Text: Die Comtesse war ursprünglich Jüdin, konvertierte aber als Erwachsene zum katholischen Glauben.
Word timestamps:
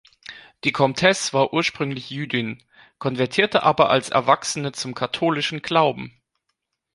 Die 0.63 0.71
Comtesse 0.71 1.31
war 1.31 1.53
ursprünglich 1.53 2.09
Jüdin, 2.09 2.63
konvertierte 2.97 3.61
aber 3.61 3.91
als 3.91 4.09
Erwachsene 4.09 4.71
zum 4.71 4.95
katholischen 4.95 5.61
Glauben. 5.61 6.19